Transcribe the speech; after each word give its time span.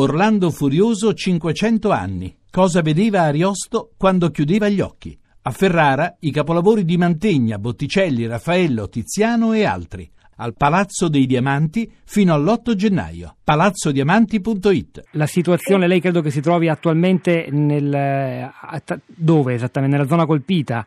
Orlando 0.00 0.52
Furioso 0.52 1.12
500 1.12 1.90
anni. 1.90 2.32
Cosa 2.52 2.82
vedeva 2.82 3.22
Ariosto 3.22 3.90
quando 3.98 4.30
chiudeva 4.30 4.68
gli 4.68 4.80
occhi? 4.80 5.18
A 5.42 5.50
Ferrara 5.50 6.14
i 6.20 6.30
capolavori 6.30 6.84
di 6.84 6.96
Mantegna, 6.96 7.58
Botticelli, 7.58 8.24
Raffaello, 8.28 8.88
Tiziano 8.88 9.54
e 9.54 9.64
altri. 9.64 10.08
Al 10.36 10.54
Palazzo 10.56 11.08
dei 11.08 11.26
Diamanti 11.26 11.92
fino 12.04 12.32
all'8 12.32 12.74
gennaio. 12.74 13.34
palazzodiamanti.it 13.42 15.02
La 15.14 15.26
situazione, 15.26 15.88
lei 15.88 16.00
credo 16.00 16.20
che 16.20 16.30
si 16.30 16.40
trovi 16.40 16.68
attualmente 16.68 17.48
nel, 17.50 18.52
dove 19.04 19.54
esattamente? 19.54 19.96
Nella 19.96 20.08
zona 20.08 20.26
colpita? 20.26 20.86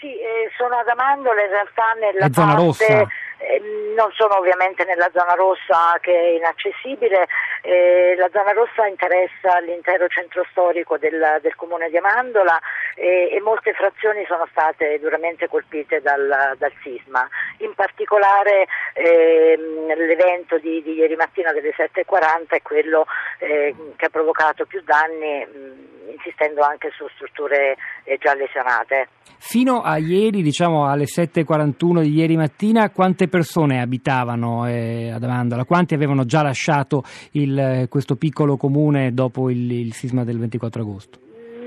Sì, 0.00 0.08
eh, 0.08 0.50
sono 0.58 0.78
ad 0.78 0.88
Amandola, 0.88 1.42
in 1.42 1.48
realtà 1.48 1.82
nella 2.00 2.26
È 2.26 2.32
zona 2.32 2.54
parte, 2.54 2.64
rossa? 2.64 3.08
Eh, 3.52 3.60
non 3.94 4.10
sono 4.12 4.38
ovviamente 4.38 4.84
nella 4.84 5.10
zona 5.12 5.34
rossa 5.34 5.98
che 6.00 6.12
è 6.12 6.28
inaccessibile, 6.36 7.26
eh, 7.62 8.14
la 8.16 8.28
zona 8.32 8.52
rossa 8.52 8.86
interessa 8.86 9.58
l'intero 9.60 10.08
centro 10.08 10.44
storico 10.50 10.96
del, 10.96 11.38
del 11.42 11.54
comune 11.54 11.90
di 11.90 11.96
Amandola 11.96 12.58
eh, 12.94 13.28
e 13.30 13.40
molte 13.40 13.72
frazioni 13.74 14.24
sono 14.26 14.46
state 14.50 14.98
duramente 14.98 15.48
colpite 15.48 16.00
dal, 16.00 16.54
dal 16.56 16.72
sisma. 16.82 17.28
In 17.58 17.74
particolare 17.74 18.66
ehm, 18.94 19.94
l'evento 19.94 20.58
di, 20.58 20.82
di 20.82 20.94
ieri 20.94 21.16
mattina 21.16 21.52
delle 21.52 21.74
7.40 21.74 22.46
è 22.48 22.62
quello 22.62 23.06
eh, 23.38 23.74
che 23.96 24.06
ha 24.06 24.10
provocato 24.10 24.64
più 24.64 24.82
danni. 24.82 25.44
Mh, 25.44 25.91
insistendo 26.12 26.62
anche 26.62 26.90
su 26.96 27.06
strutture 27.14 27.76
eh, 28.04 28.18
già 28.20 28.34
lesionate. 28.34 29.08
Fino 29.38 29.80
a 29.80 29.98
ieri, 29.98 30.42
diciamo 30.42 30.86
alle 30.86 31.04
7.41 31.04 32.02
di 32.02 32.14
ieri 32.14 32.36
mattina, 32.36 32.90
quante 32.90 33.28
persone 33.28 33.80
abitavano 33.80 34.68
eh, 34.68 35.10
ad 35.10 35.22
Amandola? 35.22 35.64
Quanti 35.64 35.94
avevano 35.94 36.24
già 36.24 36.42
lasciato 36.42 37.02
il, 37.32 37.86
questo 37.88 38.16
piccolo 38.16 38.56
comune 38.56 39.12
dopo 39.12 39.50
il, 39.50 39.70
il 39.70 39.92
sisma 39.94 40.24
del 40.24 40.38
24 40.38 40.82
agosto? 40.82 41.21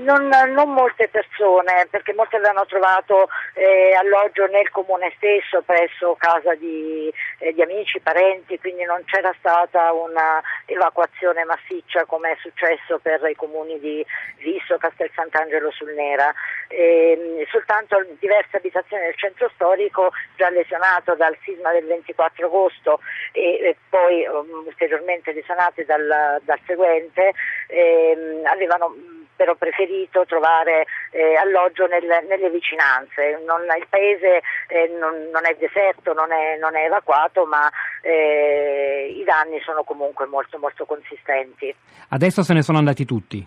Non, 0.06 0.28
non, 0.28 0.70
molte 0.70 1.08
persone, 1.08 1.88
perché 1.90 2.14
molte 2.14 2.36
avevano 2.36 2.64
trovato 2.64 3.28
eh, 3.54 3.92
alloggio 3.94 4.46
nel 4.46 4.70
comune 4.70 5.12
stesso, 5.16 5.62
presso 5.62 6.14
casa 6.16 6.54
di, 6.54 7.12
eh, 7.40 7.52
di, 7.52 7.60
amici, 7.60 7.98
parenti, 7.98 8.56
quindi 8.60 8.84
non 8.84 9.02
c'era 9.04 9.34
stata 9.40 9.92
un'evacuazione 9.92 11.42
massiccia 11.42 12.04
come 12.04 12.30
è 12.30 12.36
successo 12.40 13.00
per 13.00 13.20
i 13.28 13.34
comuni 13.34 13.80
di 13.80 14.06
Visso, 14.36 14.78
Castel 14.78 15.10
Sant'Angelo 15.12 15.72
sul 15.72 15.92
Nera. 15.92 16.32
Eh, 16.68 17.44
soltanto 17.50 17.96
diverse 18.20 18.58
abitazioni 18.58 19.02
del 19.02 19.16
centro 19.16 19.50
storico 19.54 20.12
già 20.36 20.48
lesionato 20.50 21.16
dal 21.16 21.36
sisma 21.42 21.72
del 21.72 21.84
24 21.84 22.46
agosto 22.46 23.00
e, 23.32 23.76
poi 23.88 24.24
um, 24.26 24.66
ulteriormente 24.66 25.32
lesionate 25.32 25.84
dal, 25.84 26.40
dal 26.42 26.60
seguente 26.64 27.32
ehm, 27.66 28.46
avevano 28.46 28.94
però 29.36 29.54
preferito 29.54 30.24
trovare 30.24 30.86
eh, 31.10 31.36
alloggio 31.36 31.86
nel, 31.86 32.24
nelle 32.26 32.50
vicinanze. 32.50 33.40
Non, 33.46 33.60
il 33.78 33.86
paese 33.88 34.42
eh, 34.68 34.88
non, 34.98 35.28
non, 35.30 35.46
è 35.46 35.54
deserto, 35.54 36.12
non 36.14 36.32
è, 36.32 36.56
non 36.58 36.74
è 36.74 36.84
evacuato, 36.84 37.44
ma 37.44 37.70
eh, 38.02 39.14
i 39.14 39.22
danni 39.24 39.60
sono 39.60 39.84
comunque 39.84 40.26
molto, 40.26 40.58
molto 40.58 40.86
consistenti. 40.86 41.74
Adesso 42.08 42.42
se 42.42 42.54
ne 42.54 42.62
sono 42.62 42.78
andati 42.78 43.04
tutti? 43.04 43.46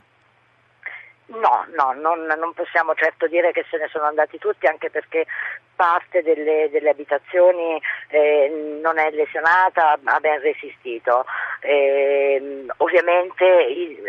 No, 1.30 1.66
no, 1.76 1.94
non, 1.94 2.26
non, 2.26 2.54
possiamo 2.54 2.96
certo 2.96 3.28
dire 3.28 3.52
che 3.52 3.64
se 3.70 3.78
ne 3.78 3.88
sono 3.92 4.06
andati 4.06 4.40
tutti, 4.40 4.66
anche 4.66 4.90
perché 4.90 5.28
parte 5.76 6.24
delle, 6.24 6.70
delle 6.72 6.90
abitazioni 6.90 7.80
eh, 8.08 8.80
non 8.82 8.98
è 8.98 9.12
lesionata, 9.12 10.00
ha 10.04 10.20
ben 10.20 10.42
resistito. 10.42 11.26
Eh, 11.62 12.66
ovviamente 12.78 13.46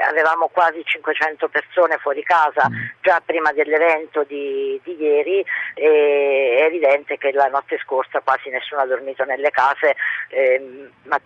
avevamo 0.08 0.48
quasi 0.52 0.82
500 0.84 1.48
persone 1.48 1.98
fuori 1.98 2.22
casa 2.22 2.68
mm. 2.68 2.74
già 3.00 3.20
prima 3.24 3.52
dell'evento 3.52 4.24
di, 4.24 4.80
di 4.84 4.96
ieri 5.00 5.44
e 5.74 6.58
è 6.60 6.64
evidente 6.64 7.18
che 7.18 7.32
la 7.32 7.48
notte 7.48 7.78
scorsa 7.82 8.20
quasi 8.20 8.50
nessuno 8.50 8.82
ha 8.82 8.86
dormito 8.86 9.25
nelle 9.25 9.50
case, 9.50 9.97
eh, 10.28 10.88
ma 11.04 11.19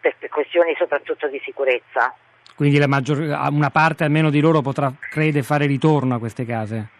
per 0.00 0.14
questioni 0.30 0.74
soprattutto 0.78 1.28
di 1.28 1.40
sicurezza. 1.44 2.14
Quindi 2.54 2.84
maggior, 2.86 3.18
una 3.18 3.70
parte 3.70 4.04
almeno 4.04 4.30
di 4.30 4.40
loro 4.40 4.62
potrà, 4.62 4.92
crede, 4.98 5.42
fare 5.42 5.66
ritorno 5.66 6.16
a 6.16 6.18
queste 6.18 6.44
case? 6.44 6.97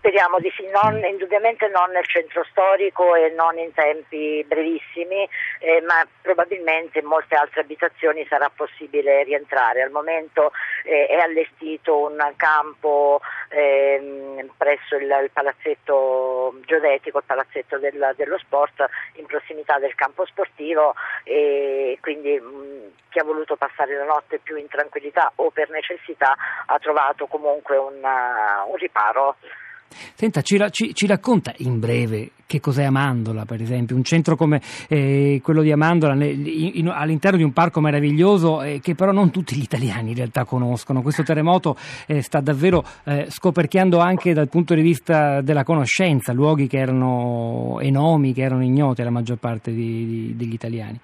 Speriamo 0.00 0.38
di 0.38 0.50
sì, 0.56 0.66
non, 0.68 1.04
indubbiamente 1.04 1.68
non 1.68 1.90
nel 1.90 2.06
centro 2.06 2.42
storico 2.44 3.14
e 3.14 3.28
non 3.36 3.58
in 3.58 3.70
tempi 3.74 4.42
brevissimi, 4.48 5.28
eh, 5.58 5.82
ma 5.82 6.06
probabilmente 6.22 7.00
in 7.00 7.04
molte 7.04 7.34
altre 7.34 7.60
abitazioni 7.60 8.26
sarà 8.26 8.48
possibile 8.48 9.24
rientrare. 9.24 9.82
Al 9.82 9.90
momento 9.90 10.52
eh, 10.84 11.04
è 11.06 11.18
allestito 11.18 11.98
un 11.98 12.16
campo 12.36 13.20
eh, 13.50 14.48
presso 14.56 14.96
il, 14.96 15.02
il, 15.02 15.30
palazzetto 15.34 16.54
geodetico, 16.64 17.18
il 17.18 17.24
palazzetto 17.26 17.76
del, 17.76 18.14
dello 18.16 18.38
sport, 18.38 18.82
in 19.16 19.26
prossimità 19.26 19.78
del 19.78 19.94
campo 19.94 20.24
sportivo 20.24 20.94
e 21.24 21.98
quindi 22.00 22.40
mh, 22.40 22.92
chi 23.10 23.18
ha 23.18 23.24
voluto 23.24 23.56
passare 23.56 23.94
la 23.98 24.04
notte 24.04 24.38
più 24.38 24.56
in 24.56 24.68
tranquillità 24.68 25.30
o 25.34 25.50
per 25.50 25.68
necessità 25.68 26.34
ha 26.64 26.78
trovato 26.78 27.26
comunque 27.26 27.76
un, 27.76 28.02
uh, 28.02 28.70
un 28.70 28.76
riparo. 28.76 29.36
Senta, 30.14 30.42
ci, 30.42 30.58
ci, 30.70 30.94
ci, 30.94 31.06
racconta 31.06 31.52
in 31.58 31.80
breve 31.80 32.30
che 32.46 32.60
cos'è 32.60 32.84
Amandola, 32.84 33.44
per 33.44 33.60
esempio, 33.60 33.96
un 33.96 34.04
centro 34.04 34.36
come 34.36 34.60
eh, 34.88 35.40
quello 35.42 35.62
di 35.62 35.70
Amandola 35.70 36.14
in, 36.14 36.70
in, 36.74 36.88
all'interno 36.88 37.36
di 37.36 37.44
un 37.44 37.52
parco 37.52 37.80
meraviglioso 37.80 38.62
eh, 38.62 38.80
che 38.80 38.94
però 38.94 39.12
non 39.12 39.30
tutti 39.30 39.54
gli 39.54 39.62
italiani 39.62 40.10
in 40.10 40.16
realtà 40.16 40.44
conoscono. 40.44 41.02
Questo 41.02 41.22
terremoto 41.22 41.76
eh, 42.06 42.22
sta 42.22 42.40
davvero 42.40 42.84
eh, 43.04 43.26
scoperchiando 43.28 43.98
anche 43.98 44.32
dal 44.32 44.48
punto 44.48 44.74
di 44.74 44.82
vista 44.82 45.40
della 45.40 45.64
conoscenza 45.64 46.32
luoghi 46.32 46.66
che 46.66 46.78
erano 46.78 47.78
e 47.80 47.90
nomi 47.90 48.32
che 48.32 48.42
erano 48.42 48.64
ignoti 48.64 49.00
alla 49.00 49.10
maggior 49.10 49.36
parte 49.36 49.72
di, 49.72 50.06
di, 50.06 50.36
degli 50.36 50.52
italiani. 50.52 50.98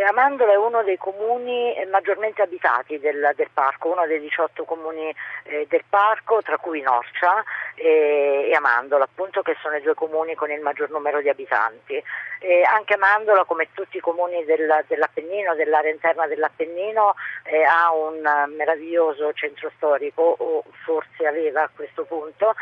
Eh, 0.00 0.02
Amandola 0.02 0.52
è 0.52 0.56
uno 0.56 0.82
dei 0.82 0.96
comuni 0.96 1.74
eh, 1.76 1.84
maggiormente 1.84 2.40
abitati 2.40 2.98
del, 2.98 3.32
del 3.36 3.50
parco, 3.52 3.90
uno 3.90 4.06
dei 4.06 4.18
18 4.18 4.64
comuni 4.64 5.14
eh, 5.42 5.66
del 5.68 5.84
parco, 5.86 6.40
tra 6.40 6.56
cui 6.56 6.80
Norcia 6.80 7.44
e, 7.74 8.48
e, 8.48 8.54
Amandola, 8.54 9.04
appunto 9.04 9.42
che 9.42 9.58
sono 9.60 9.76
i 9.76 9.82
due 9.82 9.92
comuni 9.92 10.34
con 10.34 10.50
il 10.50 10.62
maggior 10.62 10.88
numero 10.88 11.20
di 11.20 11.28
abitanti. 11.28 12.02
E 12.38 12.62
anche 12.62 12.94
Amandola, 12.94 13.44
come 13.44 13.68
tutti 13.74 13.98
i 13.98 14.00
comuni 14.00 14.42
del, 14.46 14.84
dell'Appennino, 14.86 15.54
dell'area 15.54 15.92
interna 15.92 16.26
dell'Appennino, 16.26 17.14
eh, 17.42 17.62
ha 17.62 17.92
un 17.92 18.22
meraviglioso 18.56 19.34
centro 19.34 19.70
storico, 19.76 20.34
o 20.38 20.64
forse 20.82 21.26
aveva 21.26 21.64
a 21.64 21.70
questo 21.74 22.04
punto. 22.04 22.54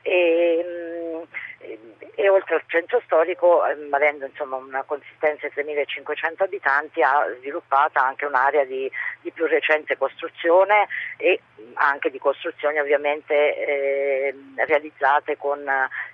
E, 0.00 0.64
mh, 0.64 1.45
e 1.58 2.28
oltre 2.28 2.54
al 2.56 2.62
centro 2.66 3.00
storico, 3.04 3.64
ehm, 3.66 3.92
avendo 3.92 4.24
insomma, 4.24 4.56
una 4.56 4.82
consistenza 4.84 5.46
di 5.48 5.52
3.500 5.54 6.42
abitanti, 6.42 7.02
ha 7.02 7.26
sviluppato 7.38 7.98
anche 7.98 8.24
un'area 8.24 8.64
di, 8.64 8.90
di, 9.20 9.30
più 9.30 9.46
recente 9.46 9.98
costruzione 9.98 10.88
e 11.18 11.40
anche 11.74 12.10
di 12.10 12.18
costruzioni 12.18 12.78
ovviamente 12.78 13.34
eh, 13.34 14.34
realizzate 14.56 15.36
con 15.36 15.62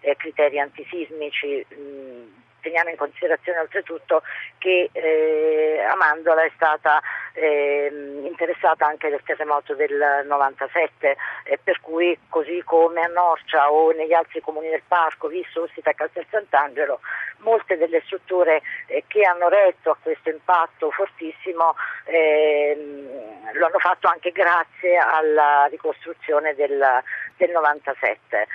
eh, 0.00 0.16
criteri 0.16 0.58
antisismici. 0.58 1.64
Mh, 1.68 2.40
teniamo 2.62 2.88
in 2.88 2.96
considerazione 2.96 3.58
oltretutto 3.58 4.22
che 4.56 4.88
eh, 4.92 5.84
Amandola 5.90 6.44
è 6.44 6.50
stata 6.54 7.02
eh, 7.34 7.90
interessata 8.22 8.86
anche 8.86 9.10
del 9.10 9.22
terremoto 9.24 9.74
del 9.74 10.24
97, 10.26 11.16
eh, 11.44 11.58
per 11.62 11.80
cui 11.80 12.18
così 12.28 12.62
come 12.64 13.02
a 13.02 13.08
Norcia 13.08 13.70
o 13.70 13.90
negli 13.92 14.12
altri 14.12 14.40
comuni 14.40 14.68
del 14.70 14.82
parco, 14.86 15.28
Visso, 15.28 15.62
Ussita 15.62 15.90
e 15.90 15.94
Castel 15.94 16.26
Sant'Angelo, 16.30 17.00
molte 17.38 17.76
delle 17.76 18.00
strutture 18.04 18.62
eh, 18.86 19.04
che 19.06 19.22
hanno 19.22 19.48
retto 19.48 19.90
a 19.90 19.96
questo 20.00 20.30
impatto 20.30 20.90
fortissimo 20.90 21.74
ehm, 22.04 23.52
lo 23.54 23.66
hanno 23.66 23.78
fatto 23.78 24.08
anche 24.08 24.30
grazie 24.30 24.96
alla 24.96 25.66
ricostruzione 25.66 26.54
del, 26.54 27.02
del 27.36 27.50
97. 27.50 28.46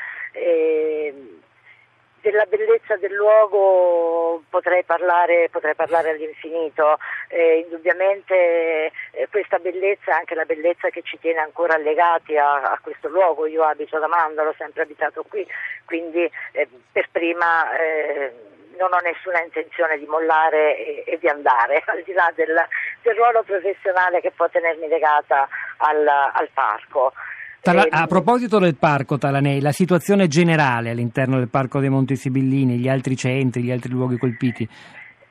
Della 2.27 2.43
bellezza 2.43 2.97
del 2.97 3.13
luogo 3.13 4.43
potrei 4.49 4.83
parlare, 4.83 5.47
potrei 5.49 5.75
parlare 5.75 6.09
all'infinito, 6.09 6.97
eh, 7.29 7.59
indubbiamente 7.59 8.91
eh, 9.11 9.29
questa 9.31 9.59
bellezza 9.59 10.11
è 10.11 10.15
anche 10.15 10.35
la 10.35 10.43
bellezza 10.43 10.89
che 10.89 11.03
ci 11.03 11.17
tiene 11.19 11.39
ancora 11.39 11.77
legati 11.77 12.35
a, 12.35 12.63
a 12.63 12.79
questo 12.81 13.07
luogo, 13.07 13.45
io 13.45 13.63
abito 13.63 13.95
ad 13.95 14.03
Amanda, 14.03 14.45
ho 14.45 14.53
sempre 14.57 14.81
abitato 14.81 15.23
qui, 15.23 15.47
quindi 15.85 16.29
eh, 16.51 16.67
per 16.91 17.07
prima 17.13 17.71
eh, 17.77 18.33
non 18.77 18.91
ho 18.91 18.99
nessuna 18.99 19.41
intenzione 19.41 19.97
di 19.97 20.05
mollare 20.05 20.77
e, 20.77 21.03
e 21.07 21.17
di 21.19 21.29
andare, 21.29 21.81
al 21.87 22.03
di 22.03 22.11
là 22.11 22.29
del, 22.35 22.61
del, 23.03 23.15
ruolo 23.15 23.43
professionale 23.43 24.19
che 24.19 24.31
può 24.31 24.49
tenermi 24.49 24.89
legata 24.89 25.47
al, 25.77 26.05
al 26.05 26.49
parco. 26.53 27.13
Tala, 27.61 27.87
a 27.89 28.07
proposito 28.07 28.59
del 28.59 28.75
parco 28.75 29.17
Talanei, 29.17 29.59
la 29.59 29.71
situazione 29.71 30.27
generale 30.27 30.91
all'interno 30.91 31.37
del 31.37 31.49
parco 31.49 31.79
dei 31.79 31.89
Monti 31.89 32.15
Sibillini, 32.15 32.77
gli 32.77 32.87
altri 32.87 33.15
centri, 33.15 33.63
gli 33.63 33.71
altri 33.71 33.91
luoghi 33.91 34.17
colpiti, 34.17 34.67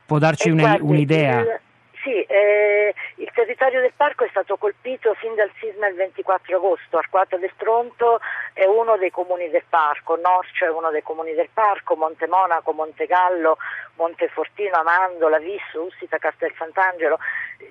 può 0.05 0.19
darci 0.19 0.51
un, 0.51 0.79
un'idea? 0.81 1.41
Il, 1.41 1.61
Sì, 2.07 2.23
eh, 2.23 2.95
il 3.17 3.31
territorio 3.35 3.81
del 3.81 3.93
parco 3.97 4.25
è 4.25 4.29
stato 4.31 4.57
colpito 4.57 5.15
fin 5.15 5.35
dal 5.35 5.51
sisma 5.59 5.89
il 5.89 5.97
24 5.97 6.55
agosto. 6.55 6.99
Arquata 6.99 7.37
del 7.37 7.51
Tronto 7.57 8.21
è 8.53 8.65
uno 8.65 8.97
dei 8.97 9.11
comuni 9.11 9.51
del 9.51 9.65
parco, 9.69 10.15
Norcia 10.15 10.67
è 10.67 10.71
uno 10.71 10.91
dei 10.91 11.03
comuni 11.03 11.35
del 11.35 11.49
parco, 11.53 11.97
Montemonaco, 11.97 12.73
Montegallo, 12.73 13.57
Montefortino, 13.97 14.77
Amandola, 14.77 15.39
Visso, 15.39 15.83
Ussita, 15.83 16.19
Castel 16.19 16.53
Sant'Angelo, 16.57 17.19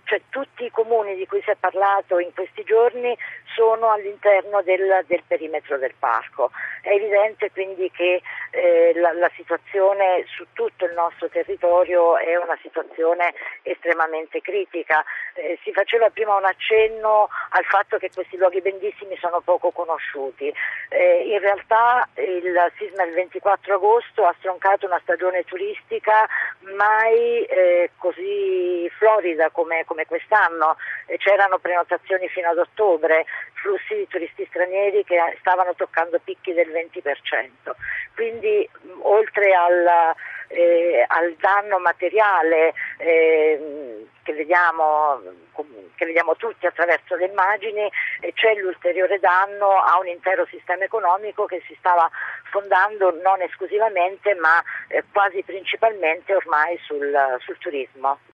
cioè 0.05 0.21
tutti 0.29 0.65
i 0.65 0.71
comuni 0.71 1.15
di 1.15 1.25
cui 1.27 1.41
si 1.43 1.49
è 1.49 1.55
parlato 1.59 2.19
in 2.19 2.33
questi 2.33 2.63
giorni 2.63 3.17
sono 3.55 3.89
all'interno 3.89 4.61
del, 4.61 5.03
del 5.07 5.23
perimetro 5.27 5.77
del 5.77 5.93
parco. 5.97 6.51
È 6.81 6.89
evidente 6.89 7.51
quindi 7.51 7.89
che 7.91 8.21
eh, 8.51 8.91
la, 8.95 9.13
la 9.13 9.31
situazione 9.35 10.25
su 10.27 10.45
tutto 10.53 10.85
il 10.85 10.93
nostro 10.93 11.29
territorio 11.29 12.17
è 12.17 12.35
una 12.35 12.57
situazione 12.61 13.33
estremamente 13.63 14.41
critica. 14.41 15.03
Eh, 15.33 15.57
si 15.63 15.71
faceva 15.71 16.09
prima 16.09 16.35
un 16.35 16.45
accenno 16.45 17.29
al 17.49 17.65
fatto 17.65 17.97
che 17.97 18.11
questi 18.13 18.37
luoghi 18.37 18.61
bellissimi 18.61 19.17
sono 19.17 19.41
poco 19.41 19.71
conosciuti. 19.71 20.53
Eh, 20.89 21.27
in 21.27 21.39
realtà 21.39 22.07
il 22.15 22.71
sisma 22.77 23.05
del 23.05 23.13
24 23.13 23.75
agosto 23.75 24.25
ha 24.25 24.35
stroncato 24.39 24.85
una 24.85 24.99
stagione 25.01 25.43
turistica 25.43 26.27
mai 26.77 27.43
eh, 27.45 27.91
così 27.97 28.89
florida 28.97 29.49
come, 29.49 29.74
come 29.83 30.05
quest'anno. 30.05 30.77
Eh, 31.07 31.17
c'erano 31.17 31.57
prenotazioni 31.57 32.27
fino 32.29 32.49
ad 32.49 32.57
ottobre, 32.57 33.25
flussi 33.53 33.95
di 33.95 34.07
turisti 34.07 34.45
stranieri 34.49 35.03
che 35.03 35.17
stavano 35.39 35.75
toccando 35.75 36.19
picchi 36.23 36.53
del 36.53 36.69
20%. 36.69 37.49
Quindi 38.13 38.69
oltre 39.01 39.53
al, 39.53 40.15
eh, 40.47 41.03
al 41.07 41.35
danno 41.39 41.79
materiale 41.79 42.73
eh, 42.97 44.05
che, 44.23 44.33
vediamo, 44.33 45.21
che, 45.95 46.05
vediamo, 46.05 46.35
tutti 46.35 46.65
attraverso 46.65 47.15
le 47.15 47.25
immagini, 47.25 47.89
eh, 48.21 48.33
c'è 48.33 48.53
l'ulteriore 48.55 49.19
danno 49.19 49.81
a 49.81 49.97
un 49.99 50.07
intero 50.07 50.45
sistema 50.45 50.83
economico 50.83 51.45
che 51.45 51.61
si 51.67 51.75
stava 51.79 52.09
fondando 52.51 53.19
non 53.21 53.41
esclusivamente 53.41 54.33
ma 54.35 54.63
eh, 54.87 55.03
quasi 55.11 55.43
principalmente 55.43 56.33
ormai 56.33 56.77
sul, 56.85 57.37
sul 57.39 57.57
turismo. 57.57 58.19